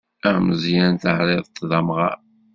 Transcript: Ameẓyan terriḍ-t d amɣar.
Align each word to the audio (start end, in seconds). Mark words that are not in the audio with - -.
Ameẓyan 0.29 0.93
terriḍ-t 1.01 1.57
d 1.69 1.71
amɣar. 1.79 2.17